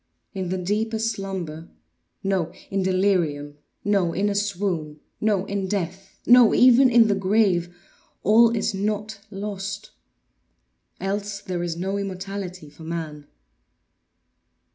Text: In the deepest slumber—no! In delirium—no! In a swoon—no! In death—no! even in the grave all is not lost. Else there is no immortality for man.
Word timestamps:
In 0.33 0.49
the 0.49 0.57
deepest 0.57 1.11
slumber—no! 1.11 2.51
In 2.71 2.81
delirium—no! 2.81 4.13
In 4.13 4.29
a 4.29 4.33
swoon—no! 4.33 5.45
In 5.45 5.67
death—no! 5.67 6.55
even 6.55 6.89
in 6.89 7.07
the 7.07 7.13
grave 7.13 7.75
all 8.23 8.49
is 8.49 8.73
not 8.73 9.19
lost. 9.29 9.91
Else 10.99 11.39
there 11.41 11.61
is 11.61 11.77
no 11.77 11.99
immortality 11.99 12.67
for 12.67 12.81
man. 12.81 13.27